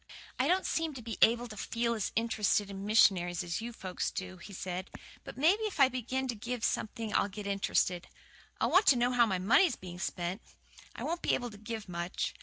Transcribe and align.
"I 0.39 0.47
don't 0.47 0.65
seem 0.65 0.95
to 0.95 1.01
be 1.03 1.19
able 1.21 1.47
to 1.47 1.55
feel 1.55 1.93
as 1.93 2.11
int'rested 2.15 2.71
in 2.71 2.87
missionaries 2.87 3.43
as 3.43 3.61
you 3.61 3.71
folks 3.71 4.09
do," 4.09 4.37
he 4.37 4.51
said, 4.51 4.89
"but 5.23 5.37
maybe 5.37 5.61
if 5.65 5.79
I 5.79 5.89
begin 5.89 6.27
to 6.29 6.33
give 6.33 6.63
something 6.63 7.13
I'll 7.13 7.29
get 7.29 7.45
int'rested. 7.45 8.07
I'll 8.59 8.71
want 8.71 8.87
to 8.87 8.95
know 8.95 9.11
how 9.11 9.27
my 9.27 9.37
money's 9.37 9.75
being 9.75 9.99
spent. 9.99 10.41
I 10.95 11.03
won't 11.03 11.21
be 11.21 11.35
able 11.35 11.51
to 11.51 11.57
give 11.59 11.87
much. 11.87 12.33